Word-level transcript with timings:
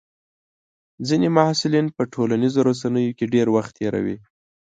ځینې 1.07 1.27
محصلین 1.37 1.87
په 1.95 2.01
ټولنیزو 2.13 2.59
رسنیو 2.69 3.15
کې 3.17 3.25
ډېر 3.33 3.47
وخت 3.55 3.71
تېروي. 3.77 4.17